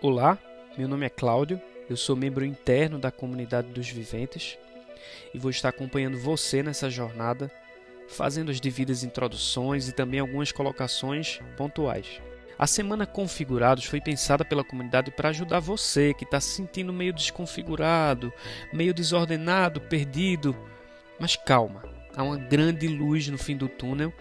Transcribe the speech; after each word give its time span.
Olá, 0.00 0.38
meu 0.76 0.86
nome 0.86 1.06
é 1.06 1.08
Cláudio, 1.08 1.60
eu 1.90 1.96
sou 1.96 2.14
membro 2.14 2.44
interno 2.44 3.00
da 3.00 3.10
comunidade 3.10 3.66
dos 3.72 3.88
viventes 3.88 4.56
e 5.34 5.38
vou 5.40 5.50
estar 5.50 5.70
acompanhando 5.70 6.16
você 6.16 6.62
nessa 6.62 6.88
jornada, 6.88 7.50
fazendo 8.06 8.48
as 8.48 8.60
devidas 8.60 9.02
introduções 9.02 9.88
e 9.88 9.92
também 9.92 10.20
algumas 10.20 10.52
colocações 10.52 11.40
pontuais. 11.56 12.20
A 12.56 12.64
semana 12.64 13.06
Configurados 13.06 13.86
foi 13.86 14.00
pensada 14.00 14.44
pela 14.44 14.62
comunidade 14.62 15.10
para 15.10 15.30
ajudar 15.30 15.58
você 15.58 16.14
que 16.14 16.22
está 16.22 16.38
se 16.38 16.50
sentindo 16.50 16.92
meio 16.92 17.12
desconfigurado, 17.12 18.32
meio 18.72 18.94
desordenado, 18.94 19.80
perdido. 19.80 20.56
Mas 21.18 21.34
calma, 21.34 21.82
há 22.16 22.22
uma 22.22 22.36
grande 22.36 22.88
luz 22.88 23.28
no 23.28 23.38
fim 23.38 23.56
do 23.56 23.68
túnel 23.68 24.12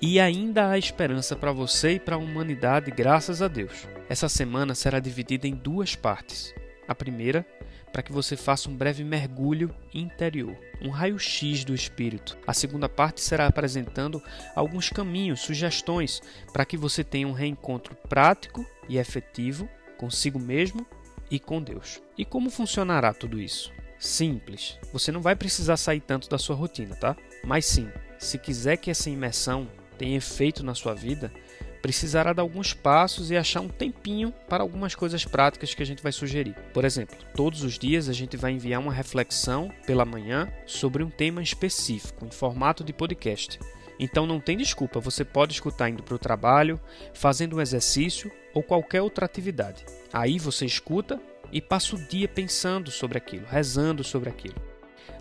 e 0.00 0.18
ainda 0.18 0.70
há 0.70 0.78
esperança 0.78 1.36
para 1.36 1.52
você 1.52 1.92
e 1.92 2.00
para 2.00 2.16
a 2.16 2.18
humanidade, 2.18 2.90
graças 2.90 3.42
a 3.42 3.48
Deus. 3.48 3.86
Essa 4.08 4.28
semana 4.28 4.74
será 4.74 4.98
dividida 4.98 5.46
em 5.46 5.54
duas 5.54 5.94
partes. 5.94 6.54
A 6.86 6.94
primeira, 6.94 7.46
para 7.92 8.02
que 8.02 8.12
você 8.12 8.36
faça 8.36 8.70
um 8.70 8.74
breve 8.74 9.04
mergulho 9.04 9.74
interior, 9.94 10.56
um 10.80 10.88
raio-x 10.88 11.64
do 11.64 11.74
espírito. 11.74 12.36
A 12.46 12.54
segunda 12.54 12.88
parte 12.88 13.20
será 13.20 13.46
apresentando 13.46 14.22
alguns 14.54 14.88
caminhos, 14.88 15.40
sugestões 15.40 16.20
para 16.52 16.64
que 16.64 16.76
você 16.76 17.04
tenha 17.04 17.28
um 17.28 17.32
reencontro 17.32 17.94
prático 18.08 18.66
e 18.88 18.98
efetivo 18.98 19.68
consigo 19.98 20.40
mesmo 20.40 20.84
e 21.30 21.38
com 21.38 21.62
Deus. 21.62 22.02
E 22.18 22.24
como 22.24 22.50
funcionará 22.50 23.14
tudo 23.14 23.40
isso? 23.40 23.72
Simples. 24.02 24.76
Você 24.92 25.12
não 25.12 25.22
vai 25.22 25.36
precisar 25.36 25.76
sair 25.76 26.00
tanto 26.00 26.28
da 26.28 26.36
sua 26.36 26.56
rotina, 26.56 26.96
tá? 26.96 27.16
Mas 27.44 27.64
sim, 27.64 27.88
se 28.18 28.36
quiser 28.36 28.76
que 28.76 28.90
essa 28.90 29.08
imersão 29.08 29.68
tenha 29.96 30.16
efeito 30.16 30.64
na 30.64 30.74
sua 30.74 30.92
vida, 30.92 31.32
precisará 31.80 32.32
dar 32.32 32.42
alguns 32.42 32.74
passos 32.74 33.30
e 33.30 33.36
achar 33.36 33.60
um 33.60 33.68
tempinho 33.68 34.34
para 34.48 34.64
algumas 34.64 34.96
coisas 34.96 35.24
práticas 35.24 35.72
que 35.72 35.84
a 35.84 35.86
gente 35.86 36.02
vai 36.02 36.10
sugerir. 36.10 36.56
Por 36.74 36.84
exemplo, 36.84 37.16
todos 37.36 37.62
os 37.62 37.78
dias 37.78 38.08
a 38.08 38.12
gente 38.12 38.36
vai 38.36 38.50
enviar 38.50 38.80
uma 38.80 38.92
reflexão 38.92 39.70
pela 39.86 40.04
manhã 40.04 40.52
sobre 40.66 41.04
um 41.04 41.08
tema 41.10 41.40
específico, 41.40 42.26
em 42.26 42.30
formato 42.32 42.82
de 42.82 42.92
podcast. 42.92 43.60
Então 44.00 44.26
não 44.26 44.40
tem 44.40 44.56
desculpa, 44.56 44.98
você 44.98 45.24
pode 45.24 45.52
escutar 45.52 45.88
indo 45.88 46.02
para 46.02 46.16
o 46.16 46.18
trabalho, 46.18 46.80
fazendo 47.14 47.56
um 47.56 47.60
exercício 47.60 48.32
ou 48.54 48.62
qualquer 48.62 49.02
outra 49.02 49.26
atividade. 49.26 49.84
Aí 50.12 50.38
você 50.38 50.66
escuta 50.66 51.20
e 51.50 51.60
passa 51.60 51.96
o 51.96 51.98
dia 51.98 52.28
pensando 52.28 52.90
sobre 52.90 53.18
aquilo, 53.18 53.46
rezando 53.46 54.02
sobre 54.02 54.30
aquilo. 54.30 54.56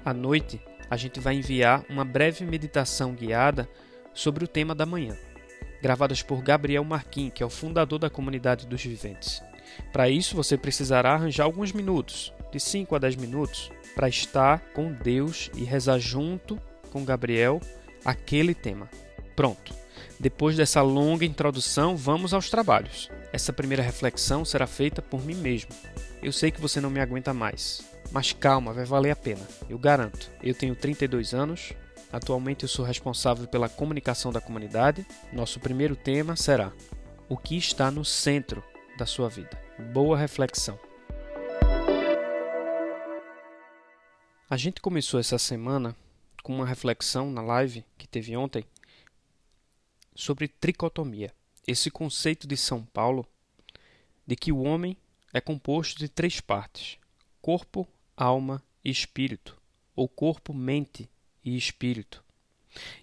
À 0.03 0.13
noite, 0.13 0.61
a 0.89 0.97
gente 0.97 1.19
vai 1.19 1.35
enviar 1.35 1.85
uma 1.89 2.03
breve 2.03 2.45
meditação 2.45 3.13
guiada 3.13 3.69
sobre 4.13 4.43
o 4.43 4.47
tema 4.47 4.75
da 4.75 4.85
manhã, 4.85 5.17
gravadas 5.81 6.21
por 6.21 6.41
Gabriel 6.41 6.83
Marquim, 6.83 7.29
que 7.29 7.41
é 7.41 7.45
o 7.45 7.49
fundador 7.49 7.99
da 7.99 8.09
comunidade 8.09 8.67
dos 8.67 8.83
viventes. 8.83 9.41
Para 9.91 10.09
isso, 10.09 10.35
você 10.35 10.57
precisará 10.57 11.13
arranjar 11.13 11.45
alguns 11.45 11.71
minutos, 11.71 12.33
de 12.51 12.59
5 12.59 12.95
a 12.95 12.99
10 12.99 13.15
minutos, 13.15 13.71
para 13.95 14.09
estar 14.09 14.59
com 14.73 14.91
Deus 14.91 15.49
e 15.55 15.63
rezar 15.63 15.99
junto 15.99 16.59
com 16.91 17.05
Gabriel 17.05 17.61
aquele 18.03 18.53
tema. 18.53 18.89
Pronto. 19.35 19.80
Depois 20.19 20.55
dessa 20.55 20.81
longa 20.81 21.25
introdução, 21.25 21.95
vamos 21.95 22.33
aos 22.33 22.49
trabalhos. 22.49 23.09
Essa 23.33 23.53
primeira 23.53 23.83
reflexão 23.83 24.43
será 24.43 24.67
feita 24.67 25.01
por 25.01 25.23
mim 25.23 25.35
mesmo. 25.35 25.71
Eu 26.21 26.31
sei 26.31 26.51
que 26.51 26.61
você 26.61 26.79
não 26.79 26.89
me 26.89 26.99
aguenta 26.99 27.33
mais, 27.33 27.81
mas 28.11 28.33
calma, 28.33 28.73
vai 28.73 28.85
valer 28.85 29.11
a 29.11 29.15
pena, 29.15 29.47
eu 29.69 29.79
garanto. 29.79 30.29
Eu 30.43 30.53
tenho 30.53 30.75
32 30.75 31.33
anos, 31.33 31.73
atualmente 32.11 32.63
eu 32.63 32.69
sou 32.69 32.85
responsável 32.85 33.47
pela 33.47 33.69
comunicação 33.69 34.31
da 34.31 34.41
comunidade. 34.41 35.05
Nosso 35.31 35.59
primeiro 35.59 35.95
tema 35.95 36.35
será: 36.35 36.71
O 37.29 37.37
que 37.37 37.57
está 37.57 37.89
no 37.89 38.05
centro 38.05 38.63
da 38.97 39.05
sua 39.05 39.29
vida? 39.29 39.57
Boa 39.93 40.17
reflexão. 40.17 40.77
A 44.49 44.57
gente 44.57 44.81
começou 44.81 45.17
essa 45.17 45.37
semana 45.37 45.95
com 46.43 46.53
uma 46.53 46.65
reflexão 46.65 47.31
na 47.31 47.41
live 47.41 47.85
que 47.97 48.05
teve 48.05 48.35
ontem 48.35 48.65
sobre 50.13 50.47
tricotomia. 50.47 51.33
Esse 51.67 51.91
conceito 51.91 52.47
de 52.47 52.57
São 52.57 52.83
Paulo 52.85 53.25
de 54.25 54.35
que 54.35 54.51
o 54.51 54.63
homem 54.63 54.97
é 55.33 55.39
composto 55.39 55.99
de 55.99 56.09
três 56.09 56.39
partes: 56.39 56.97
corpo, 57.41 57.87
alma 58.15 58.63
e 58.83 58.89
espírito, 58.89 59.57
ou 59.95 60.07
corpo, 60.07 60.53
mente 60.53 61.09
e 61.43 61.55
espírito. 61.55 62.23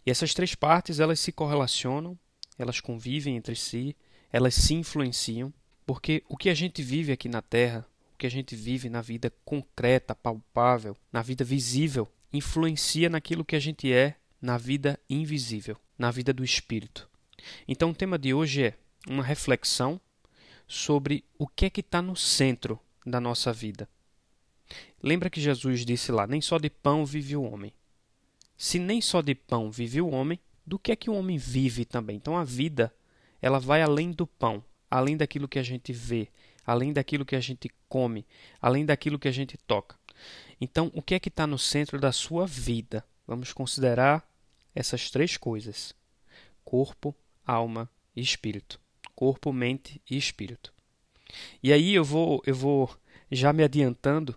E 0.05 0.11
essas 0.11 0.33
três 0.33 0.55
partes 0.55 1.01
elas 1.01 1.21
se 1.21 1.33
correlacionam, 1.33 2.19
elas 2.59 2.81
convivem 2.81 3.37
entre 3.37 3.55
si, 3.55 3.97
elas 4.33 4.55
se 4.55 4.75
influenciam, 4.75 5.53
porque 5.87 6.23
o 6.29 6.37
que 6.37 6.49
a 6.49 6.55
gente 6.55 6.83
vive 6.83 7.13
aqui 7.13 7.29
na 7.29 7.43
Terra, 7.43 7.87
o 8.15 8.19
que 8.19 8.27
a 8.27 8.31
gente 8.31 8.57
vive 8.57 8.89
na 8.89 9.01
vida 9.01 9.33
concreta, 9.45 10.15
palpável, 10.15 10.97
na 11.13 11.23
vida 11.23 11.45
visível, 11.45 12.09
influencia 12.33 13.09
naquilo 13.09 13.45
que 13.45 13.57
a 13.57 13.61
gente 13.61 13.93
é 13.93 14.17
na 14.41 14.57
vida 14.57 14.99
invisível, 15.09 15.77
na 15.99 16.11
vida 16.11 16.33
do 16.33 16.45
espírito. 16.45 17.09
Então 17.67 17.91
o 17.91 17.95
tema 17.95 18.19
de 18.19 18.35
hoje 18.35 18.65
é 18.65 18.75
uma 19.07 19.23
reflexão 19.23 20.01
sobre 20.67 21.25
o 21.39 21.47
que 21.47 21.67
é 21.67 21.71
que 21.71 21.81
está 21.81 22.03
no 22.03 22.15
centro 22.15 22.79
da 23.07 23.21
nossa 23.21 23.53
vida. 23.53 23.89
Lembra 25.03 25.31
que 25.31 25.41
Jesus 25.41 25.85
disse 25.85 26.13
lá: 26.13 26.27
nem 26.27 26.41
só 26.41 26.59
de 26.59 26.69
pão 26.69 27.07
vive 27.07 27.37
o 27.37 27.43
homem. 27.43 27.73
Se 28.57 28.79
nem 28.79 29.01
só 29.01 29.23
de 29.23 29.35
pão 29.35 29.71
vive 29.71 30.01
o 30.01 30.09
homem, 30.09 30.39
do 30.67 30.79
que 30.79 30.93
é 30.93 30.97
que 30.97 31.09
o 31.09 31.15
homem 31.15 31.39
vive 31.39 31.85
também? 31.85 32.17
Então 32.17 32.37
a 32.37 32.45
vida, 32.45 32.93
ela 33.41 33.59
vai 33.59 33.83
além 33.83 34.11
do 34.11 34.27
pão, 34.27 34.63
além 34.91 35.17
daquilo 35.17 35.49
que 35.49 35.59
a 35.59 35.63
gente 35.63 35.93
vê, 35.93 36.29
além 36.67 36.93
daquilo 36.93 37.25
que 37.25 37.37
a 37.37 37.41
gente 37.41 37.71
come, 37.89 38.27
além 38.61 38.85
daquilo 38.85 39.19
que 39.19 39.29
a 39.29 39.33
gente 39.33 39.57
toca. 39.57 39.97
Então, 40.61 40.91
o 40.93 41.01
que 41.01 41.15
é 41.15 41.21
que 41.21 41.29
está 41.29 41.47
no 41.47 41.59
centro 41.59 42.01
da 42.01 42.11
sua 42.11 42.47
vida? 42.47 43.05
Vamos 43.29 43.53
considerar 43.53 44.27
essas 44.75 45.11
três 45.11 45.37
coisas: 45.37 45.95
corpo, 46.65 47.15
alma 47.47 47.91
e 48.17 48.23
espírito. 48.23 48.81
Corpo, 49.15 49.53
mente 49.53 50.01
e 50.11 50.17
espírito. 50.17 50.73
E 51.63 51.71
aí 51.71 51.95
eu 51.95 52.03
vou, 52.03 52.43
eu 52.47 52.55
vou 52.55 52.91
já 53.31 53.53
me 53.53 53.63
adiantando 53.63 54.35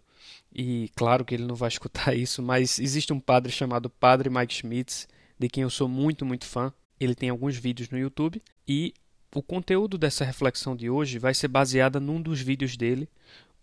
e 0.53 0.89
claro 0.93 1.23
que 1.23 1.33
ele 1.33 1.45
não 1.45 1.55
vai 1.55 1.69
escutar 1.69 2.13
isso, 2.13 2.41
mas 2.43 2.79
existe 2.79 3.13
um 3.13 3.19
padre 3.19 3.49
chamado 3.49 3.89
Padre 3.89 4.29
Mike 4.29 4.53
Schmitz, 4.53 5.07
de 5.39 5.47
quem 5.47 5.63
eu 5.63 5.69
sou 5.69 5.87
muito, 5.87 6.25
muito 6.25 6.45
fã. 6.45 6.73
Ele 6.99 7.15
tem 7.15 7.29
alguns 7.29 7.55
vídeos 7.55 7.89
no 7.89 7.97
YouTube 7.97 8.43
e 8.67 8.93
o 9.33 9.41
conteúdo 9.41 9.97
dessa 9.97 10.25
reflexão 10.25 10.75
de 10.75 10.89
hoje 10.89 11.17
vai 11.17 11.33
ser 11.33 11.47
baseada 11.47 11.97
num 11.97 12.21
dos 12.21 12.41
vídeos 12.41 12.75
dele, 12.75 13.07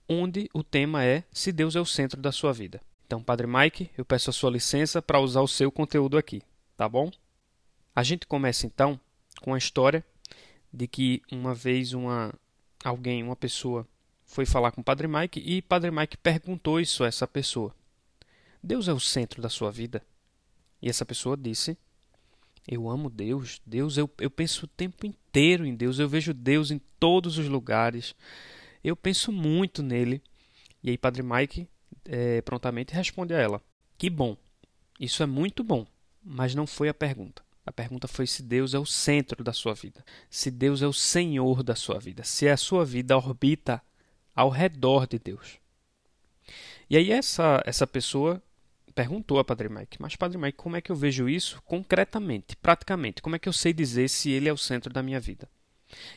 onde 0.09 0.49
o 0.55 0.65
tema 0.65 1.05
é 1.05 1.25
se 1.31 1.53
Deus 1.53 1.77
é 1.77 1.81
o 1.81 1.85
centro 1.85 2.21
da 2.21 2.33
sua 2.33 2.53
vida. 2.55 2.81
Então, 3.09 3.23
Padre 3.23 3.47
Mike, 3.47 3.91
eu 3.97 4.05
peço 4.05 4.29
a 4.29 4.35
sua 4.35 4.51
licença 4.51 5.01
para 5.01 5.19
usar 5.19 5.41
o 5.41 5.49
seu 5.49 5.73
conteúdo 5.73 6.19
aqui, 6.19 6.43
tá 6.77 6.87
bom? 6.87 7.11
A 7.97 8.03
gente 8.03 8.27
começa 8.27 8.67
então 8.67 9.01
com 9.41 9.55
a 9.55 9.59
história 9.59 10.05
de 10.71 10.87
que 10.87 11.23
uma 11.33 11.55
vez 11.55 11.95
uma 11.95 12.35
alguém, 12.85 13.23
uma 13.23 13.35
pessoa 13.35 13.89
foi 14.27 14.45
falar 14.45 14.73
com 14.73 14.83
o 14.83 14.85
Padre 14.85 15.09
Mike 15.09 15.41
e 15.41 15.63
Padre 15.63 15.91
Mike 15.91 16.19
perguntou 16.19 16.79
isso 16.79 17.03
a 17.03 17.07
essa 17.07 17.27
pessoa: 17.27 17.75
Deus 18.63 18.89
é 18.89 18.93
o 18.93 19.01
centro 19.01 19.41
da 19.41 19.49
sua 19.49 19.73
vida? 19.73 20.03
E 20.83 20.91
essa 20.91 21.07
pessoa 21.07 21.35
disse: 21.35 21.79
Eu 22.69 22.91
amo 22.91 23.09
Deus. 23.09 23.59
Deus, 23.65 23.97
eu, 23.97 24.11
eu 24.19 24.31
penso 24.31 24.67
o 24.67 24.69
tempo 24.69 25.07
inteiro 25.07 25.65
em 25.65 25.75
Deus. 25.75 25.99
Eu 25.99 26.11
vejo 26.11 26.35
Deus 26.35 26.71
em 26.71 26.79
todos 27.01 27.39
os 27.39 27.49
lugares. 27.49 28.15
Eu 28.85 28.95
penso 28.95 29.33
muito 29.33 29.83
nele. 29.83 30.21
E 30.85 30.91
aí, 30.91 30.99
Padre 30.99 31.23
Mike 31.23 31.67
é, 32.09 32.41
prontamente 32.43 32.95
responde 32.95 33.35
a 33.35 33.39
ela: 33.39 33.63
Que 33.97 34.09
bom. 34.09 34.37
Isso 34.99 35.23
é 35.23 35.27
muito 35.27 35.63
bom. 35.63 35.87
Mas 36.25 36.55
não 36.55 36.67
foi 36.67 36.89
a 36.89 36.95
pergunta. 36.95 37.43
A 37.65 37.71
pergunta 37.71 38.09
foi 38.09 38.27
se 38.27 38.43
Deus 38.43 38.73
é 38.73 38.79
o 38.79 38.87
centro 38.87 39.45
da 39.45 39.53
sua 39.53 39.75
vida, 39.75 40.03
se 40.31 40.51
Deus 40.51 40.81
é 40.81 40.87
o 40.87 40.93
Senhor 40.93 41.63
da 41.63 41.77
sua 41.77 41.99
vida, 41.99 42.25
se 42.25 42.49
a 42.49 42.57
sua 42.57 42.83
vida 42.83 43.15
orbita 43.15 43.83
ao 44.35 44.49
redor 44.49 45.07
de 45.07 45.19
Deus. 45.19 45.59
E 46.89 46.97
aí 46.97 47.13
essa, 47.13 47.63
essa 47.67 47.87
pessoa 47.87 48.43
perguntou 48.95 49.39
a 49.39 49.45
Padre 49.45 49.69
Mike, 49.69 50.01
mas 50.01 50.17
Padre 50.17 50.39
Mike, 50.39 50.57
como 50.57 50.77
é 50.77 50.81
que 50.81 50.91
eu 50.91 50.97
vejo 50.97 51.29
isso 51.29 51.61
concretamente, 51.67 52.57
praticamente? 52.57 53.21
Como 53.21 53.37
é 53.37 53.39
que 53.39 53.49
eu 53.49 53.53
sei 53.53 53.75
dizer 53.75 54.09
se 54.09 54.31
ele 54.31 54.49
é 54.49 54.53
o 54.53 54.57
centro 54.57 54.91
da 54.91 55.03
minha 55.03 55.21
vida? 55.21 55.47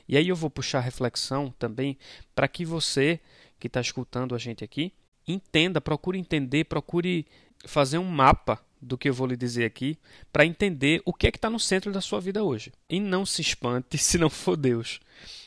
E 0.07 0.15
aí 0.15 0.29
eu 0.29 0.35
vou 0.37 0.49
puxar 0.49 0.77
a 0.77 0.81
reflexão 0.81 1.53
também 1.59 1.97
para 2.33 2.47
que 2.47 2.63
você 2.63 3.19
que 3.59 3.67
está 3.67 3.81
escutando 3.81 4.33
a 4.33 4.37
gente 4.37 4.63
aqui 4.63 4.94
entenda, 5.31 5.81
procure 5.81 6.18
entender, 6.18 6.66
procure 6.66 7.25
fazer 7.66 7.98
um 7.98 8.06
mapa 8.06 8.60
do 8.81 8.98
que 8.98 9.10
eu 9.10 9.13
vou 9.13 9.28
lhe 9.28 9.38
dizer 9.38 9.66
aqui 9.66 9.98
para 10.33 10.45
entender 10.45 11.01
o 11.06 11.13
que 11.13 11.28
é 11.28 11.31
que 11.31 11.38
está 11.38 11.50
no 11.50 11.60
centro 11.60 11.92
da 11.92 12.01
sua 12.01 12.19
vida 12.19 12.44
hoje. 12.44 12.72
E 12.89 13.00
não 13.00 13.25
se 13.25 13.42
espante 13.42 13.98
se 14.00 14.18
não 14.18 14.30
for 14.30 14.57
Deus. 14.57 15.00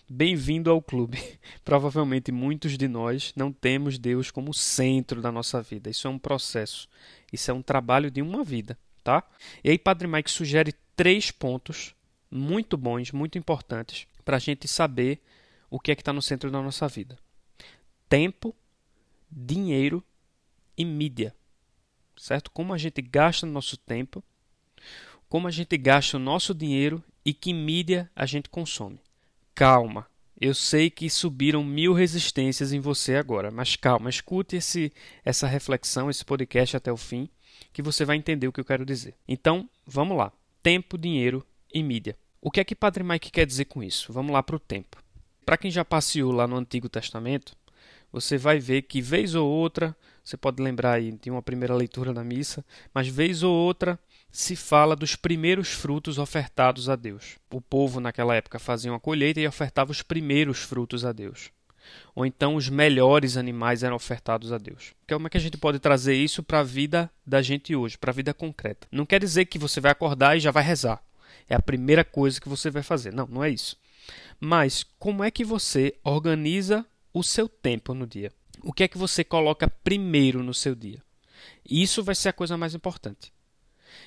Bem-vindo 0.09 0.71
ao 0.71 0.81
clube. 0.81 1.19
Provavelmente 1.65 2.31
muitos 2.31 2.79
de 2.79 2.87
nós 2.87 3.33
não 3.35 3.53
temos 3.53 3.99
Deus 3.99 4.31
como 4.31 4.55
centro 4.55 5.21
da 5.21 5.33
nossa 5.33 5.61
vida. 5.61 5.91
Isso 5.91 6.07
é 6.07 6.11
um 6.11 6.19
processo. 6.19 6.89
Isso 7.33 7.51
é 7.51 7.55
um 7.55 7.63
trabalho 7.63 8.11
de 8.11 8.23
uma 8.23 8.45
vida, 8.45 8.79
tá? 9.03 9.25
E 9.65 9.71
aí 9.71 9.79
Padre 9.79 10.07
Mike 10.07 10.31
sugere 10.31 10.73
três 10.95 11.31
pontos 11.31 11.95
muito 12.31 12.77
bons, 12.77 13.11
muito 13.11 13.37
importantes 13.39 14.07
para 14.25 14.37
a 14.37 14.41
gente 14.41 14.69
saber 14.69 15.21
o 15.69 15.81
que 15.81 15.91
é 15.91 15.95
que 15.95 16.03
está 16.03 16.13
no 16.13 16.23
centro 16.23 16.51
da 16.51 16.63
nossa 16.63 16.87
vida. 16.87 17.19
tempo, 18.09 18.55
dinheiro 19.35 20.03
e 20.77 20.85
mídia. 20.85 21.35
Certo? 22.17 22.51
Como 22.51 22.73
a 22.73 22.79
gente 22.79 23.03
gasta 23.03 23.47
nosso 23.47 23.77
tempo, 23.77 24.23
como 25.29 25.49
a 25.49 25.51
gente 25.51 25.77
gasta 25.77 26.17
o 26.17 26.21
nosso 26.21 26.55
dinheiro 26.55 27.03
e 27.25 27.35
que 27.35 27.53
mídia 27.53 28.11
a 28.15 28.25
gente 28.27 28.49
consome. 28.49 29.01
Calma, 29.55 30.07
eu 30.41 30.55
sei 30.55 30.91
que 30.91 31.09
subiram 31.09 31.65
mil 31.65 31.93
resistências 31.93 32.73
em 32.73 32.81
você 32.81 33.17
agora, 33.17 33.51
mas 33.51 33.77
calma, 33.77 34.11
escute 34.11 34.57
esse, 34.57 34.93
essa 35.25 35.47
reflexão, 35.47 36.11
esse 36.11 36.25
podcast 36.25 36.77
até 36.77 36.93
o 36.93 36.97
fim, 36.97 37.29
que 37.73 37.83
você 37.83 38.05
vai 38.05 38.17
entender 38.17 38.47
o 38.47 38.53
que 38.53 38.61
eu 38.61 38.65
quero 38.65 38.85
dizer. 38.85 39.15
Então, 39.27 39.69
vamos 39.87 40.17
lá. 40.17 40.33
Tempo, 40.63 40.99
dinheiro 40.99 41.45
e 41.73 41.83
mídia. 41.83 42.17
O 42.41 42.51
que 42.51 42.61
é 42.61 42.65
que 42.65 42.75
Padre 42.75 43.03
Mike 43.03 43.31
quer 43.31 43.47
dizer 43.47 43.65
com 43.67 43.83
isso? 43.83 44.13
Vamos 44.13 44.33
lá 44.33 44.43
para 44.43 44.57
o 44.57 44.61
tempo. 44.61 45.03
Para 45.45 45.57
quem 45.57 45.71
já 45.71 45.85
passeou 45.85 46.33
lá 46.33 46.47
no 46.47 46.57
Antigo 46.57 46.89
Testamento, 46.89 47.57
você 48.15 48.39
vai 48.39 48.61
ver 48.61 48.83
que 48.83 49.03
vez 49.03 49.35
ou 49.35 49.51
outra, 49.51 49.95
você 50.23 50.37
pode 50.37 50.63
lembrar 50.63 50.93
aí 50.93 51.11
de 51.11 51.33
uma 51.33 51.43
primeira 51.43 51.75
leitura 51.75 52.13
na 52.13 52.23
missa, 52.23 52.65
mas 52.95 53.09
vez 53.09 53.43
ou 53.43 53.53
outra 53.53 53.99
se 54.31 54.55
fala 54.55 54.95
dos 54.95 55.17
primeiros 55.17 55.73
frutos 55.73 56.17
ofertados 56.17 56.89
a 56.89 56.95
Deus. 56.95 57.39
O 57.51 57.61
povo 57.61 57.99
naquela 57.99 58.37
época 58.37 58.61
fazia 58.61 58.93
uma 58.93 59.01
colheita 59.01 59.41
e 59.41 59.49
ofertava 59.49 59.91
os 59.91 60.01
primeiros 60.01 60.61
frutos 60.61 61.05
a 61.05 61.11
Deus. 61.11 61.51
Ou 62.15 62.25
então 62.25 62.55
os 62.55 62.69
melhores 62.69 63.37
animais 63.37 63.83
eram 63.83 63.97
ofertados 63.97 64.53
a 64.53 64.59
Deus. 64.59 64.95
Como 65.09 65.27
é 65.27 65.31
que 65.31 65.37
a 65.37 65.41
gente 65.41 65.59
pode 65.59 65.81
trazer 65.81 66.15
isso 66.15 66.41
para 66.41 66.61
a 66.61 66.65
vida 66.65 67.11
da 67.27 67.43
gente 67.43 67.75
hoje, 67.75 67.99
para 67.99 68.13
a 68.13 68.15
vida 68.15 68.33
concreta? 68.33 68.87
Não 68.93 69.05
quer 69.05 69.19
dizer 69.19 69.47
que 69.47 69.59
você 69.59 69.81
vai 69.81 69.91
acordar 69.91 70.37
e 70.37 70.41
já 70.41 70.53
vai 70.53 70.63
rezar. 70.63 71.03
É 71.49 71.57
a 71.57 71.61
primeira 71.63 72.05
coisa 72.05 72.41
que 72.41 72.49
você 72.49 72.71
vai 72.71 72.85
fazer. 72.85 73.13
Não, 73.13 73.27
não 73.27 73.43
é 73.43 73.51
isso. 73.51 73.77
Mas 74.39 74.87
como 75.01 75.25
é 75.25 75.33
que 75.33 75.45
você 75.45 75.97
organiza 76.05 76.87
o 77.15 77.23
seu 77.23 77.49
tempo 77.49 77.95
no 77.95 78.07
dia? 78.07 78.33
O 78.63 78.73
que 78.73 78.83
é 78.83 78.89
que 78.89 78.99
você 78.99 79.23
coloca 79.23 79.71
primeiro 79.71 80.43
no 80.43 80.53
seu 80.53 80.75
dia? 80.75 81.03
Isso 81.65 82.03
vai 82.03 82.15
ser 82.15 82.31
a 82.31 82.33
coisa 82.33 82.59
mais 82.59 82.75
importante. 82.75 83.33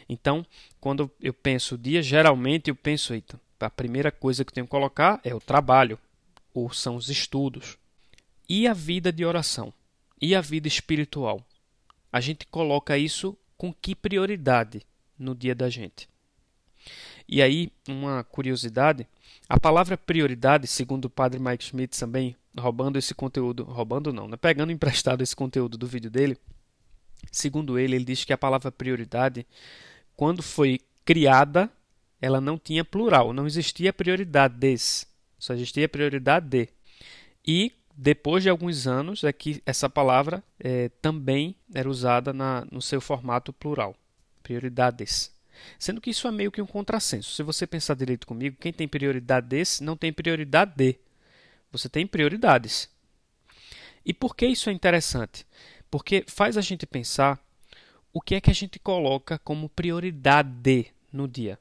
Então, 0.10 0.46
quando 0.80 1.10
eu 1.22 1.34
penso 1.34 1.78
dia, 1.78 2.02
geralmente 2.02 2.70
eu 2.70 2.76
penso, 2.76 3.14
eita, 3.14 3.40
a 3.60 3.70
primeira 3.70 4.12
coisa 4.12 4.44
que 4.44 4.50
eu 4.52 4.56
tenho 4.56 4.68
que 4.68 4.72
colocar 4.72 5.22
é 5.24 5.34
o 5.34 5.40
trabalho, 5.40 5.98
ou 6.54 6.72
são 6.72 6.96
os 6.96 7.10
estudos. 7.10 7.78
E 8.50 8.68
a 8.68 8.74
vida 8.74 9.12
de 9.12 9.24
oração? 9.24 9.74
E 10.22 10.36
a 10.36 10.42
vida 10.42 10.68
espiritual? 10.68 11.46
A 12.12 12.20
gente 12.20 12.46
coloca 12.48 12.98
isso 12.98 13.38
com 13.58 13.74
que 13.74 13.96
prioridade 13.96 14.86
no 15.18 15.34
dia 15.34 15.56
da 15.56 15.70
gente? 15.70 16.10
E 17.28 17.42
aí, 17.42 17.72
uma 17.88 18.24
curiosidade, 18.24 19.08
a 19.50 19.60
palavra 19.60 19.98
prioridade, 19.98 20.68
segundo 20.68 21.06
o 21.06 21.10
padre 21.10 21.40
Mike 21.40 21.64
Schmidt 21.64 22.00
também, 22.00 22.36
roubando 22.58 22.98
esse 22.98 23.14
conteúdo, 23.14 23.64
roubando 23.64 24.14
não, 24.14 24.28
né? 24.28 24.38
pegando 24.38 24.72
emprestado 24.72 25.22
esse 25.22 25.36
conteúdo 25.36 25.78
do 25.78 25.86
vídeo 25.86 26.10
dele, 26.10 26.38
segundo 27.32 27.78
ele, 27.78 27.96
ele 27.96 28.06
diz 28.06 28.24
que 28.24 28.34
a 28.34 28.38
palavra 28.38 28.72
prioridade, 28.72 29.46
quando 30.16 30.42
foi 30.42 30.80
criada, 31.06 31.70
ela 32.22 32.42
não 32.42 32.58
tinha 32.58 32.84
plural, 32.84 33.34
não 33.34 33.46
existia 33.46 33.94
prioridades, 33.94 35.06
só 35.38 35.54
existia 35.54 35.88
prioridade 35.88 36.48
de. 36.48 36.70
E 37.46 37.72
depois 37.96 38.44
de 38.44 38.50
alguns 38.50 38.88
anos 38.88 39.24
é 39.24 39.32
que 39.32 39.62
essa 39.66 39.90
palavra 39.90 40.44
é, 40.60 40.90
também 41.02 41.56
era 41.74 41.90
usada 41.90 42.34
na, 42.34 42.66
no 42.72 42.82
seu 42.82 43.00
formato 43.00 43.54
plural, 43.54 43.96
prioridades. 44.44 45.32
Sendo 45.80 46.02
que 46.02 46.10
isso 46.10 46.28
é 46.28 46.32
meio 46.32 46.52
que 46.52 46.62
um 46.62 46.66
contrassenso. 46.66 47.32
Se 47.32 47.44
você 47.44 47.66
pensar 47.68 47.96
direito 47.96 48.28
comigo, 48.28 48.58
quem 48.60 48.74
tem 48.74 48.88
prioridade 48.88 49.48
desse 49.48 49.84
não 49.84 49.96
tem 49.96 50.12
prioridade 50.12 50.74
de. 50.76 51.00
Você 51.72 51.90
tem 51.90 52.08
prioridades. 52.08 52.90
E 54.06 54.14
por 54.14 54.36
que 54.36 54.48
isso 54.48 54.70
é 54.70 54.74
interessante? 54.74 55.46
Porque 55.92 56.24
faz 56.28 56.58
a 56.58 56.62
gente 56.62 56.86
pensar 56.86 57.40
o 58.14 58.22
que 58.22 58.36
é 58.36 58.42
que 58.42 58.50
a 58.50 58.54
gente 58.54 58.80
coloca 58.80 59.38
como 59.40 59.70
prioridade 59.70 60.88
no 61.12 61.28
dia. 61.28 61.60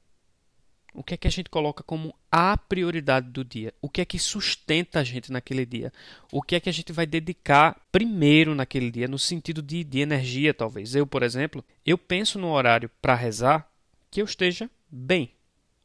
O 0.96 1.02
que 1.02 1.12
é 1.12 1.16
que 1.18 1.28
a 1.28 1.30
gente 1.30 1.50
coloca 1.50 1.82
como 1.82 2.14
a 2.32 2.56
prioridade 2.56 3.28
do 3.28 3.44
dia? 3.44 3.74
O 3.82 3.88
que 3.88 4.00
é 4.00 4.04
que 4.06 4.18
sustenta 4.18 5.00
a 5.00 5.04
gente 5.04 5.30
naquele 5.30 5.66
dia? 5.66 5.92
O 6.32 6.40
que 6.40 6.54
é 6.56 6.60
que 6.60 6.70
a 6.70 6.72
gente 6.72 6.90
vai 6.90 7.04
dedicar 7.04 7.78
primeiro 7.92 8.54
naquele 8.54 8.90
dia, 8.90 9.06
no 9.06 9.18
sentido 9.18 9.60
de, 9.60 9.84
de 9.84 10.00
energia, 10.00 10.54
talvez? 10.54 10.94
Eu, 10.94 11.06
por 11.06 11.22
exemplo, 11.22 11.62
eu 11.84 11.98
penso 11.98 12.38
no 12.38 12.48
horário 12.48 12.90
para 13.02 13.14
rezar 13.14 13.70
que 14.10 14.20
eu 14.20 14.24
esteja 14.24 14.70
bem. 14.90 15.32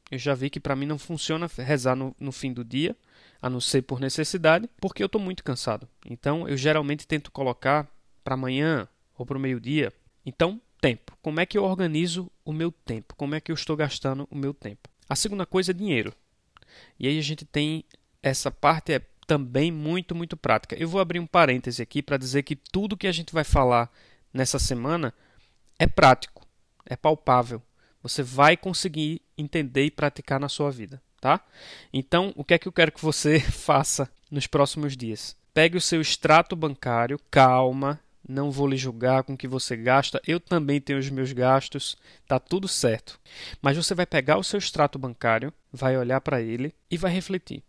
Eu 0.10 0.18
já 0.18 0.34
vi 0.34 0.50
que 0.50 0.60
para 0.60 0.76
mim 0.76 0.86
não 0.86 1.00
funciona 1.00 1.50
rezar 1.58 1.96
no, 1.96 2.16
no 2.20 2.32
fim 2.32 2.52
do 2.52 2.66
dia, 2.66 2.96
a 3.42 3.50
não 3.50 3.62
ser 3.62 3.82
por 3.82 4.00
necessidade, 4.00 4.70
porque 4.80 5.02
eu 5.02 5.06
estou 5.06 5.22
muito 5.22 5.44
cansado. 5.44 5.88
Então 6.06 6.48
eu 6.48 6.58
geralmente 6.58 7.08
tento 7.08 7.32
colocar 7.32 7.88
para 8.24 8.34
amanhã 8.34 8.88
ou 9.18 9.26
para 9.26 9.38
o 9.38 9.40
meio-dia. 9.40 9.92
Então, 10.26 10.62
tempo. 10.82 11.18
Como 11.22 11.40
é 11.40 11.46
que 11.46 11.58
eu 11.58 11.64
organizo 11.64 12.30
o 12.44 12.52
meu 12.52 12.72
tempo? 12.72 13.16
Como 13.16 13.36
é 13.36 13.40
que 13.40 13.52
eu 13.52 13.54
estou 13.54 13.78
gastando 13.78 14.28
o 14.30 14.36
meu 14.36 14.54
tempo? 14.54 14.90
A 15.08 15.16
segunda 15.16 15.46
coisa 15.46 15.72
é 15.72 15.74
dinheiro. 15.74 16.14
E 17.00 17.08
aí 17.08 17.18
a 17.18 17.22
gente 17.22 17.46
tem 17.46 17.86
essa 18.22 18.52
parte 18.52 18.92
é 18.92 19.02
também 19.28 19.72
muito, 19.72 20.14
muito 20.14 20.36
prática. 20.36 20.76
Eu 20.76 20.90
vou 20.90 21.00
abrir 21.00 21.20
um 21.20 21.28
parêntese 21.28 21.82
aqui 21.82 22.02
para 22.02 22.18
dizer 22.18 22.44
que 22.44 22.56
tudo 22.56 22.98
que 22.98 23.08
a 23.08 23.12
gente 23.12 23.34
vai 23.34 23.44
falar 23.44 23.90
nessa 24.34 24.60
semana 24.60 25.14
é 25.80 25.88
prático, 25.88 26.46
é 26.86 26.96
palpável 26.96 27.62
você 28.02 28.24
vai 28.24 28.58
conseguir 28.58 29.22
entender 29.38 29.86
e 29.86 29.92
praticar 29.92 30.40
na 30.40 30.50
sua 30.50 30.72
vida, 30.72 31.02
tá? 31.20 31.40
Então, 31.94 32.34
o 32.36 32.44
que 32.44 32.54
é 32.54 32.60
que 32.60 32.68
eu 32.68 32.72
quero 32.72 32.92
que 32.92 33.02
você 33.02 33.40
faça 33.52 34.10
nos 34.30 34.48
próximos 34.48 34.96
dias? 34.96 35.36
Pegue 35.54 35.78
o 35.78 35.82
seu 35.82 36.02
extrato 36.02 36.56
bancário, 36.56 37.20
calma, 37.30 38.00
não 38.28 38.52
vou 38.52 38.68
lhe 38.68 38.78
julgar 38.78 39.24
com 39.24 39.34
o 39.34 39.38
que 39.38 39.48
você 39.48 39.76
gasta, 39.76 40.22
eu 40.26 40.40
também 40.40 40.80
tenho 40.80 41.00
os 41.00 41.10
meus 41.10 41.34
gastos, 41.34 41.98
tá 42.28 42.40
tudo 42.40 42.68
certo. 42.68 43.20
Mas 43.62 43.76
você 43.76 43.94
vai 43.94 44.06
pegar 44.06 44.38
o 44.38 44.44
seu 44.44 44.58
extrato 44.58 44.98
bancário, 44.98 45.54
vai 45.72 45.98
olhar 45.98 46.22
para 46.22 46.42
ele 46.42 46.74
e 46.90 46.98
vai 46.98 47.12
refletir. 47.12 47.64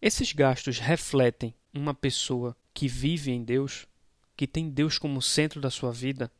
Esses 0.00 0.32
gastos 0.32 0.78
refletem 0.78 1.54
uma 1.72 1.94
pessoa 1.94 2.56
que 2.72 2.88
vive 2.88 3.30
em 3.30 3.42
Deus, 3.42 3.86
que 4.36 4.46
tem 4.46 4.68
Deus 4.68 4.98
como 4.98 5.22
centro 5.22 5.60
da 5.60 5.70
sua 5.70 5.92
vida? 5.92 6.30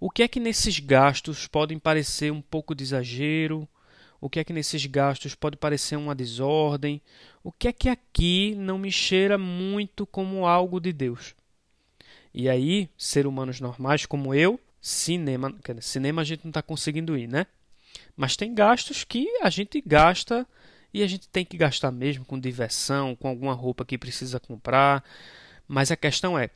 O 0.00 0.10
que 0.10 0.22
é 0.22 0.28
que 0.28 0.40
nesses 0.40 0.78
gastos 0.78 1.46
podem 1.46 1.78
parecer 1.78 2.32
um 2.32 2.40
pouco 2.40 2.74
de 2.74 2.82
exagero? 2.82 3.68
O 4.20 4.28
que 4.28 4.40
é 4.40 4.44
que 4.44 4.52
nesses 4.52 4.86
gastos 4.86 5.34
pode 5.34 5.56
parecer 5.56 5.96
uma 5.96 6.14
desordem? 6.14 7.00
O 7.42 7.50
que 7.50 7.68
é 7.68 7.72
que 7.72 7.88
aqui 7.88 8.54
não 8.56 8.78
me 8.78 8.90
cheira 8.90 9.36
muito 9.36 10.06
como 10.06 10.46
algo 10.46 10.80
de 10.80 10.92
Deus? 10.92 11.34
E 12.34 12.48
aí, 12.48 12.88
ser 12.96 13.26
humanos 13.26 13.60
normais 13.60 14.06
como 14.06 14.34
eu, 14.34 14.58
cinema, 14.80 15.54
cinema 15.80 16.22
a 16.22 16.24
gente 16.24 16.44
não 16.44 16.50
está 16.50 16.62
conseguindo 16.62 17.16
ir, 17.16 17.28
né? 17.28 17.46
Mas 18.16 18.36
tem 18.36 18.54
gastos 18.54 19.04
que 19.04 19.28
a 19.42 19.50
gente 19.50 19.80
gasta 19.84 20.46
e 20.94 21.02
a 21.02 21.06
gente 21.06 21.28
tem 21.28 21.44
que 21.44 21.56
gastar 21.56 21.90
mesmo 21.90 22.24
com 22.24 22.38
diversão, 22.38 23.14
com 23.16 23.28
alguma 23.28 23.52
roupa 23.52 23.84
que 23.84 23.98
precisa 23.98 24.38
comprar. 24.38 25.04
Mas 25.66 25.90
a 25.90 25.96
questão 25.96 26.38
é, 26.38 26.50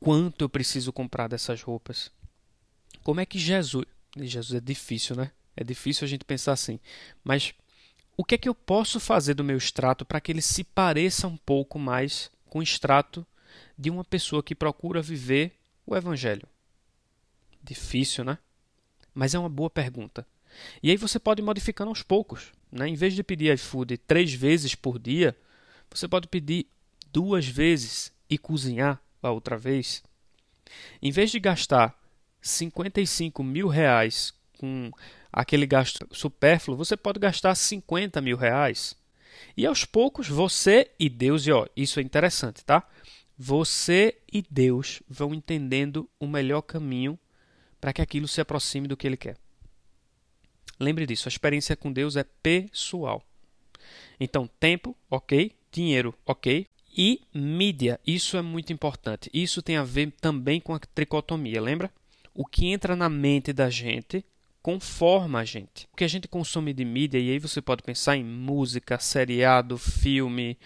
quanto 0.00 0.44
eu 0.44 0.48
preciso 0.48 0.92
comprar 0.92 1.28
dessas 1.28 1.62
roupas? 1.62 2.10
Como 3.02 3.20
é 3.20 3.26
que 3.26 3.38
Jesus. 3.38 3.86
Jesus 4.16 4.54
é 4.54 4.60
difícil, 4.60 5.16
né? 5.16 5.30
É 5.56 5.64
difícil 5.64 6.04
a 6.04 6.08
gente 6.08 6.24
pensar 6.24 6.52
assim. 6.52 6.78
Mas 7.22 7.54
o 8.16 8.24
que 8.24 8.34
é 8.34 8.38
que 8.38 8.48
eu 8.48 8.54
posso 8.54 9.00
fazer 9.00 9.34
do 9.34 9.44
meu 9.44 9.56
extrato 9.56 10.04
para 10.04 10.20
que 10.20 10.32
ele 10.32 10.42
se 10.42 10.64
pareça 10.64 11.26
um 11.26 11.36
pouco 11.36 11.78
mais 11.78 12.30
com 12.46 12.58
o 12.58 12.62
extrato 12.62 13.26
de 13.78 13.90
uma 13.90 14.04
pessoa 14.04 14.42
que 14.42 14.54
procura 14.54 15.02
viver 15.02 15.52
o 15.86 15.96
Evangelho? 15.96 16.46
Difícil, 17.62 18.24
né? 18.24 18.38
Mas 19.14 19.34
é 19.34 19.38
uma 19.38 19.48
boa 19.48 19.70
pergunta. 19.70 20.26
E 20.82 20.90
aí 20.90 20.96
você 20.96 21.18
pode 21.18 21.40
ir 21.40 21.44
modificando 21.44 21.90
aos 21.90 22.02
poucos. 22.02 22.52
Né? 22.70 22.88
Em 22.88 22.94
vez 22.94 23.14
de 23.14 23.22
pedir 23.22 23.54
iFood 23.54 23.98
três 23.98 24.32
vezes 24.32 24.74
por 24.74 24.98
dia, 24.98 25.36
você 25.90 26.06
pode 26.06 26.28
pedir 26.28 26.66
duas 27.12 27.46
vezes 27.46 28.12
e 28.28 28.38
cozinhar 28.38 29.00
a 29.22 29.30
outra 29.30 29.56
vez. 29.56 30.02
Em 31.02 31.10
vez 31.10 31.30
de 31.30 31.40
gastar 31.40 31.98
55 32.40 33.42
mil 33.42 33.68
reais 33.68 34.32
com 34.58 34.90
aquele 35.32 35.66
gasto 35.66 36.06
supérfluo, 36.10 36.76
você 36.76 36.96
pode 36.96 37.18
gastar 37.18 37.54
50 37.54 38.20
mil 38.20 38.36
reais. 38.36 38.96
E 39.56 39.66
aos 39.66 39.84
poucos 39.84 40.28
você 40.28 40.90
e 40.98 41.08
Deus, 41.08 41.46
e 41.46 41.52
ó, 41.52 41.66
isso 41.76 41.98
é 42.00 42.02
interessante, 42.02 42.64
tá? 42.64 42.86
Você 43.38 44.18
e 44.30 44.44
Deus 44.50 45.02
vão 45.08 45.34
entendendo 45.34 46.08
o 46.18 46.26
melhor 46.26 46.62
caminho 46.62 47.18
para 47.80 47.92
que 47.92 48.02
aquilo 48.02 48.28
se 48.28 48.40
aproxime 48.40 48.86
do 48.86 48.96
que 48.96 49.06
Ele 49.06 49.16
quer. 49.16 49.36
Lembre 50.78 51.06
disso, 51.06 51.28
a 51.28 51.30
experiência 51.30 51.76
com 51.76 51.92
Deus 51.92 52.16
é 52.16 52.24
pessoal. 52.42 53.22
Então, 54.18 54.48
tempo, 54.58 54.96
ok. 55.10 55.52
Dinheiro, 55.72 56.14
ok. 56.26 56.66
E 56.96 57.20
mídia, 57.32 58.00
isso 58.06 58.36
é 58.36 58.42
muito 58.42 58.72
importante. 58.72 59.30
Isso 59.32 59.62
tem 59.62 59.76
a 59.76 59.84
ver 59.84 60.12
também 60.20 60.60
com 60.60 60.74
a 60.74 60.78
tricotomia, 60.78 61.60
lembra? 61.60 61.90
O 62.34 62.44
que 62.44 62.66
entra 62.66 62.94
na 62.94 63.08
mente 63.08 63.52
da 63.52 63.68
gente 63.70 64.24
conforma 64.62 65.40
a 65.40 65.44
gente. 65.44 65.88
O 65.92 65.96
que 65.96 66.04
a 66.04 66.08
gente 66.08 66.28
consome 66.28 66.72
de 66.72 66.84
mídia, 66.84 67.18
e 67.18 67.30
aí 67.30 67.38
você 67.38 67.62
pode 67.62 67.82
pensar 67.82 68.16
em 68.16 68.24
música, 68.24 68.98
seriado, 68.98 69.78
filme, 69.78 70.58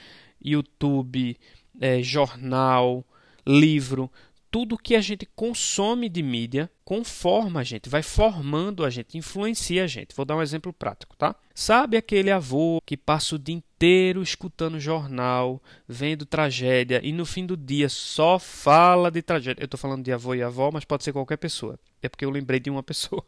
YouTube, 0.43 1.37
é, 1.81 2.03
jornal, 2.03 3.05
livro, 3.47 4.11
tudo 4.55 4.79
que 4.79 4.95
a 4.95 5.01
gente 5.01 5.27
consome 5.35 6.09
de 6.09 6.23
mídia 6.23 6.71
conforma 6.85 7.59
a 7.59 7.65
gente, 7.65 7.89
vai 7.89 8.05
formando 8.05 8.85
a 8.85 8.91
gente, 8.91 9.19
influencia 9.19 9.83
a 9.83 9.87
gente. 9.89 10.15
Vou 10.15 10.25
dar 10.25 10.37
um 10.37 10.43
exemplo 10.43 10.73
prático, 10.73 11.17
tá? 11.17 11.35
Sabe 11.53 11.97
aquele 11.97 12.31
avô 12.31 12.81
que 12.87 12.97
passa 12.97 13.35
o 13.35 13.39
dia 13.39 13.57
inteiro 13.57 14.23
escutando 14.23 14.79
jornal, 14.79 15.61
vendo 15.89 16.25
tragédia 16.25 17.01
e 17.03 17.11
no 17.11 17.27
fim 17.27 17.45
do 17.45 17.57
dia 17.57 17.89
só 17.89 18.39
fala 18.39 19.11
de 19.11 19.23
tragédia? 19.23 19.61
Eu 19.61 19.65
estou 19.65 19.77
falando 19.77 20.05
de 20.05 20.13
avô 20.13 20.37
e 20.37 20.43
avó, 20.45 20.71
mas 20.73 20.85
pode 20.85 21.03
ser 21.03 21.13
qualquer 21.13 21.39
pessoa. 21.39 21.77
É 22.01 22.09
porque 22.09 22.25
eu 22.25 22.31
lembrei 22.31 22.61
de 22.61 22.71
uma 22.71 22.83
pessoa. 22.85 23.27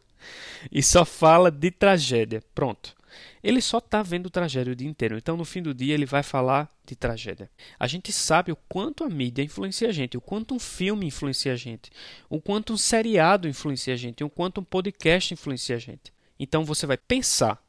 E 0.71 0.81
só 0.81 1.03
fala 1.03 1.51
de 1.51 1.71
tragédia. 1.71 2.41
Pronto. 2.55 2.95
Ele 3.43 3.61
só 3.61 3.77
está 3.77 4.01
vendo 4.01 4.29
tragédia 4.29 4.73
o 4.73 4.75
dia 4.75 4.87
inteiro. 4.87 5.17
Então, 5.17 5.37
no 5.37 5.45
fim 5.45 5.61
do 5.61 5.73
dia, 5.73 5.93
ele 5.93 6.05
vai 6.05 6.23
falar 6.23 6.71
de 6.85 6.95
tragédia. 6.95 7.49
A 7.79 7.87
gente 7.87 8.11
sabe 8.11 8.51
o 8.51 8.55
quanto 8.55 9.03
a 9.03 9.09
mídia 9.09 9.43
influencia 9.43 9.89
a 9.89 9.91
gente, 9.91 10.17
o 10.17 10.21
quanto 10.21 10.55
um 10.55 10.59
filme 10.59 11.05
influencia 11.05 11.53
a 11.53 11.55
gente, 11.55 11.91
o 12.29 12.41
quanto 12.41 12.73
um 12.73 12.77
seriado 12.77 13.47
influencia 13.47 13.93
a 13.93 13.97
gente, 13.97 14.23
o 14.23 14.29
quanto 14.29 14.61
um 14.61 14.63
podcast 14.63 15.33
influencia 15.33 15.75
a 15.75 15.79
gente. 15.79 16.13
Então, 16.39 16.63
você 16.63 16.85
vai 16.85 16.97
pensar 16.97 17.63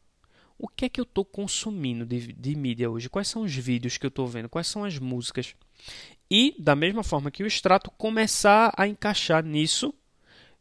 o 0.58 0.66
que 0.66 0.86
é 0.86 0.88
que 0.88 1.00
eu 1.00 1.04
estou 1.04 1.24
consumindo 1.24 2.04
de, 2.04 2.32
de, 2.32 2.56
mídia 2.56 2.90
hoje? 2.90 3.08
Quais 3.08 3.28
são 3.28 3.42
os 3.42 3.54
vídeos 3.54 3.96
que 3.96 4.04
eu 4.04 4.08
estou 4.08 4.26
vendo? 4.26 4.48
Quais 4.48 4.66
são 4.66 4.84
as 4.84 4.98
músicas? 4.98 5.54
E, 6.28 6.54
da 6.58 6.74
mesma 6.74 7.04
forma 7.04 7.30
que 7.30 7.42
o 7.42 7.46
extrato, 7.46 7.90
começar 7.92 8.74
a 8.76 8.86
encaixar 8.86 9.44
nisso 9.44 9.94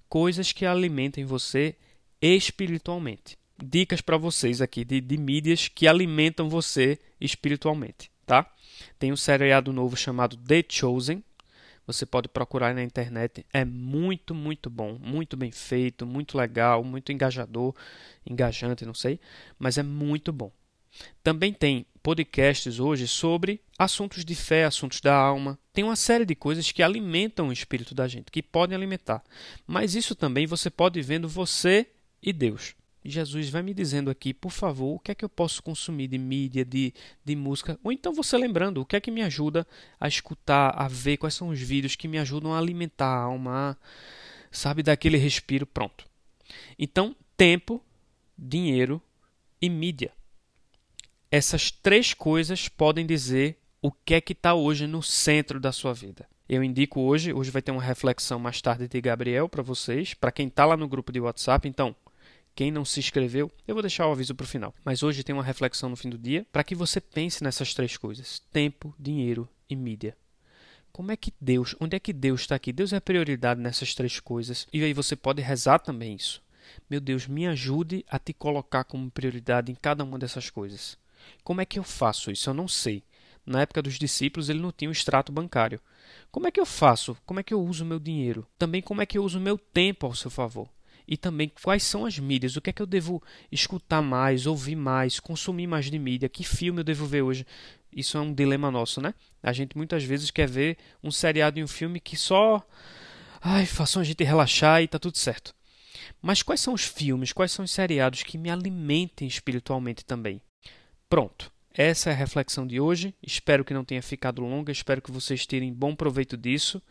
coisas 0.07 0.51
que 0.51 0.65
alimentem 0.65 1.25
você 1.25 1.75
espiritualmente 2.21 3.37
dicas 3.61 4.01
para 4.01 4.17
vocês 4.17 4.61
aqui 4.61 4.83
de, 4.83 5.01
de 5.01 5.17
mídias 5.17 5.67
que 5.67 5.87
alimentam 5.87 6.49
você 6.49 6.99
espiritualmente, 7.19 8.11
tá? 8.25 8.51
Tem 8.99 9.11
um 9.11 9.17
seriado 9.17 9.73
novo 9.73 9.95
chamado 9.95 10.37
The 10.37 10.63
Chosen. 10.67 11.23
Você 11.85 12.05
pode 12.05 12.27
procurar 12.27 12.75
na 12.75 12.83
internet. 12.83 13.45
É 13.53 13.63
muito, 13.63 14.35
muito 14.35 14.69
bom, 14.69 14.97
muito 14.99 15.37
bem 15.37 15.51
feito, 15.51 16.05
muito 16.05 16.37
legal, 16.37 16.83
muito 16.83 17.11
engajador, 17.11 17.73
engajante, 18.25 18.85
não 18.85 18.93
sei, 18.93 19.19
mas 19.57 19.77
é 19.77 19.83
muito 19.83 20.33
bom. 20.33 20.51
Também 21.23 21.53
tem 21.53 21.85
podcasts 22.01 22.79
hoje 22.79 23.07
sobre 23.07 23.61
assuntos 23.77 24.25
de 24.25 24.35
fé, 24.35 24.65
assuntos 24.65 25.01
da 25.01 25.15
alma. 25.15 25.57
Tem 25.71 25.83
uma 25.83 25.95
série 25.95 26.25
de 26.25 26.35
coisas 26.35 26.71
que 26.71 26.81
alimentam 26.81 27.49
o 27.49 27.53
espírito 27.53 27.93
da 27.93 28.07
gente, 28.07 28.31
que 28.31 28.41
podem 28.41 28.75
alimentar. 28.75 29.23
Mas 29.65 29.95
isso 29.95 30.15
também 30.15 30.47
você 30.47 30.69
pode 30.69 30.99
ir 30.99 31.03
vendo 31.03 31.29
você 31.29 31.87
e 32.21 32.33
Deus. 32.33 32.75
Jesus 33.09 33.49
vai 33.49 33.61
me 33.61 33.73
dizendo 33.73 34.09
aqui, 34.09 34.33
por 34.33 34.51
favor, 34.51 34.95
o 34.95 34.99
que 34.99 35.11
é 35.11 35.15
que 35.15 35.23
eu 35.23 35.29
posso 35.29 35.63
consumir 35.63 36.07
de 36.07 36.17
mídia, 36.17 36.65
de, 36.65 36.93
de 37.23 37.35
música, 37.35 37.79
ou 37.83 37.91
então 37.91 38.13
você 38.13 38.37
lembrando, 38.37 38.81
o 38.81 38.85
que 38.85 38.95
é 38.95 39.01
que 39.01 39.11
me 39.11 39.21
ajuda 39.21 39.65
a 39.99 40.07
escutar, 40.07 40.69
a 40.75 40.87
ver 40.87 41.17
quais 41.17 41.33
são 41.33 41.49
os 41.49 41.59
vídeos 41.59 41.95
que 41.95 42.07
me 42.07 42.17
ajudam 42.17 42.53
a 42.53 42.57
alimentar 42.57 43.07
a 43.07 43.23
alma, 43.23 43.77
sabe, 44.51 44.83
daquele 44.83 45.17
respiro 45.17 45.65
pronto. 45.65 46.05
Então, 46.77 47.15
tempo, 47.35 47.81
dinheiro 48.37 49.01
e 49.61 49.69
mídia. 49.69 50.11
Essas 51.31 51.71
três 51.71 52.13
coisas 52.13 52.67
podem 52.67 53.05
dizer 53.05 53.57
o 53.81 53.91
que 53.91 54.13
é 54.13 54.21
que 54.21 54.33
está 54.33 54.53
hoje 54.53 54.87
no 54.87 55.03
centro 55.03 55.59
da 55.59 55.71
sua 55.71 55.93
vida. 55.93 56.27
Eu 56.47 56.63
indico 56.63 57.01
hoje, 57.01 57.33
hoje 57.33 57.51
vai 57.51 57.61
ter 57.61 57.71
uma 57.71 57.81
reflexão 57.81 58.39
mais 58.39 58.61
tarde 58.61 58.87
de 58.87 59.01
Gabriel 59.01 59.49
para 59.49 59.61
vocês, 59.61 60.13
para 60.13 60.31
quem 60.31 60.47
está 60.47 60.65
lá 60.65 60.77
no 60.77 60.87
grupo 60.87 61.11
de 61.11 61.19
WhatsApp. 61.19 61.67
Então, 61.67 61.93
quem 62.57 62.71
não 62.71 62.83
se 62.83 62.99
inscreveu, 62.99 63.51
eu 63.67 63.75
vou 63.75 63.83
deixar 63.83 64.07
o 64.07 64.11
aviso 64.11 64.33
para 64.33 64.43
o 64.43 64.47
final. 64.47 64.73
Mas 64.83 65.03
hoje 65.03 65.23
tem 65.23 65.31
uma 65.31 65.43
reflexão 65.43 65.89
no 65.89 65.95
fim 65.95 66.09
do 66.09 66.17
dia 66.17 66.43
para 66.51 66.63
que 66.63 66.73
você 66.73 66.99
pense 66.99 67.43
nessas 67.43 67.71
três 67.71 67.95
coisas: 67.97 68.41
tempo, 68.51 68.95
dinheiro 68.97 69.47
e 69.69 69.75
mídia. 69.75 70.17
Como 70.91 71.11
é 71.11 71.15
que 71.15 71.31
Deus, 71.39 71.75
onde 71.79 71.95
é 71.95 71.99
que 71.99 72.11
Deus 72.11 72.41
está 72.41 72.55
aqui? 72.55 72.73
Deus 72.73 72.93
é 72.93 72.95
a 72.95 73.01
prioridade 73.01 73.61
nessas 73.61 73.93
três 73.93 74.19
coisas. 74.19 74.67
E 74.73 74.83
aí 74.83 74.91
você 74.91 75.15
pode 75.15 75.39
rezar 75.39 75.77
também 75.77 76.15
isso. 76.15 76.41
Meu 76.89 76.99
Deus, 76.99 77.27
me 77.27 77.45
ajude 77.45 78.03
a 78.09 78.17
te 78.17 78.33
colocar 78.33 78.85
como 78.85 79.11
prioridade 79.11 79.71
em 79.71 79.75
cada 79.75 80.03
uma 80.03 80.17
dessas 80.17 80.49
coisas. 80.49 80.97
Como 81.43 81.61
é 81.61 81.65
que 81.65 81.77
eu 81.77 81.83
faço 81.83 82.31
isso? 82.31 82.49
Eu 82.49 82.55
não 82.55 82.67
sei. 82.67 83.03
Na 83.45 83.61
época 83.61 83.83
dos 83.83 83.99
discípulos, 83.99 84.49
ele 84.49 84.59
não 84.59 84.71
tinha 84.71 84.89
o 84.89 84.91
extrato 84.91 85.31
bancário. 85.31 85.79
Como 86.31 86.47
é 86.47 86.51
que 86.51 86.59
eu 86.59 86.65
faço? 86.65 87.15
Como 87.23 87.39
é 87.39 87.43
que 87.43 87.53
eu 87.53 87.61
uso 87.61 87.83
o 87.83 87.87
meu 87.87 87.99
dinheiro? 87.99 88.47
Também 88.57 88.81
como 88.81 89.03
é 89.03 89.05
que 89.05 89.19
eu 89.19 89.23
uso 89.23 89.37
o 89.37 89.41
meu 89.41 89.59
tempo 89.59 90.07
ao 90.07 90.15
seu 90.15 90.31
favor? 90.31 90.67
E 91.07 91.15
também 91.15 91.51
quais 91.63 91.83
são 91.83 92.05
as 92.05 92.19
mídias, 92.19 92.55
o 92.55 92.61
que 92.61 92.69
é 92.69 92.73
que 92.73 92.81
eu 92.81 92.85
devo 92.85 93.21
escutar 93.51 94.01
mais, 94.01 94.45
ouvir 94.45 94.75
mais, 94.75 95.19
consumir 95.19 95.67
mais 95.67 95.89
de 95.89 95.97
mídia, 95.97 96.27
que 96.27 96.43
filme 96.43 96.81
eu 96.81 96.83
devo 96.83 97.05
ver 97.05 97.21
hoje. 97.21 97.45
Isso 97.91 98.17
é 98.17 98.21
um 98.21 98.33
dilema 98.33 98.69
nosso, 98.69 99.01
né? 99.01 99.13
A 99.41 99.53
gente 99.53 99.77
muitas 99.77 100.03
vezes 100.03 100.29
quer 100.29 100.47
ver 100.47 100.77
um 101.03 101.09
seriado 101.09 101.59
e 101.59 101.63
um 101.63 101.67
filme 101.67 101.99
que 101.99 102.17
só 102.17 102.61
ai, 103.41 103.65
façam 103.65 104.01
a 104.01 104.05
gente 104.05 104.23
relaxar 104.23 104.81
e 104.81 104.87
tá 104.87 104.99
tudo 104.99 105.17
certo. 105.17 105.55
Mas 106.21 106.43
quais 106.43 106.61
são 106.61 106.73
os 106.73 106.83
filmes, 106.83 107.31
quais 107.31 107.51
são 107.51 107.63
os 107.65 107.71
seriados 107.71 108.23
que 108.23 108.37
me 108.37 108.49
alimentem 108.49 109.27
espiritualmente 109.27 110.03
também? 110.03 110.41
Pronto. 111.09 111.51
Essa 111.73 112.09
é 112.09 112.13
a 112.13 112.15
reflexão 112.15 112.65
de 112.65 112.79
hoje. 112.79 113.13
Espero 113.21 113.63
que 113.63 113.73
não 113.73 113.85
tenha 113.85 114.01
ficado 114.01 114.41
longa, 114.41 114.71
espero 114.71 115.01
que 115.01 115.11
vocês 115.11 115.45
tirem 115.45 115.71
bom 115.71 115.95
proveito 115.95 116.35
disso 116.35 116.81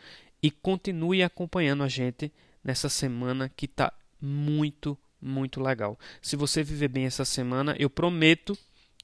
e 0.41 0.51
continue 0.51 1.23
acompanhando 1.23 1.83
a 1.83 1.89
gente 1.89 2.33
nessa 2.63 2.89
semana 2.89 3.49
que 3.49 3.67
está 3.67 3.93
muito, 4.21 4.99
muito 5.21 5.61
legal. 5.61 5.99
Se 6.21 6.37
você 6.37 6.63
viver 6.63 6.89
bem 6.89 7.07
essa 7.07 7.25
semana, 7.25 7.75
eu 7.79 7.91
prometo 7.91 8.57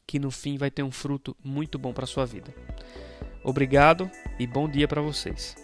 que 0.07 0.19
no 0.19 0.31
fim 0.31 0.57
vai 0.57 0.71
ter 0.71 0.83
um 0.83 0.91
fruto 0.91 1.37
muito 1.43 1.79
bom 1.79 1.93
para 1.93 2.07
sua 2.07 2.27
vida. 2.27 2.55
Obrigado 3.45 4.11
e 4.39 4.47
bom 4.47 4.69
dia 4.69 4.87
para 4.87 5.01
vocês. 5.01 5.57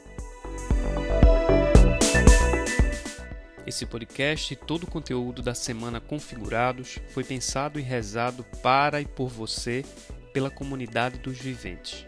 Esse 3.66 3.84
podcast 3.84 4.54
e 4.54 4.56
todo 4.56 4.84
o 4.84 4.90
conteúdo 4.90 5.42
da 5.42 5.54
semana 5.54 6.00
configurados 6.00 6.98
foi 7.10 7.22
pensado 7.22 7.78
e 7.78 7.82
rezado 7.82 8.42
para 8.62 9.00
e 9.00 9.04
por 9.04 9.28
você 9.28 9.84
pela 10.32 10.50
comunidade 10.50 11.18
dos 11.18 11.38
viventes. 11.38 12.06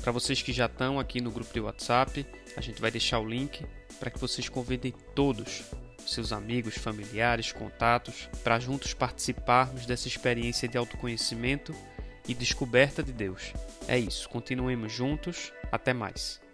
Para 0.00 0.12
vocês 0.12 0.40
que 0.40 0.52
já 0.52 0.66
estão 0.66 0.98
aqui 0.98 1.20
no 1.20 1.30
grupo 1.30 1.52
de 1.52 1.60
WhatsApp, 1.60 2.26
a 2.56 2.60
gente 2.60 2.80
vai 2.80 2.90
deixar 2.90 3.18
o 3.18 3.28
link 3.28 3.64
para 4.00 4.10
que 4.10 4.18
vocês 4.18 4.48
convidem 4.48 4.94
todos 5.14 5.64
seus 6.06 6.32
amigos, 6.32 6.76
familiares, 6.76 7.52
contatos, 7.52 8.28
para 8.42 8.58
juntos 8.58 8.94
participarmos 8.94 9.86
dessa 9.86 10.08
experiência 10.08 10.68
de 10.68 10.78
autoconhecimento 10.78 11.74
e 12.28 12.34
descoberta 12.34 13.02
de 13.02 13.12
Deus. 13.12 13.52
É 13.86 13.98
isso, 13.98 14.28
continuemos 14.28 14.92
juntos, 14.92 15.52
até 15.70 15.92
mais. 15.92 16.45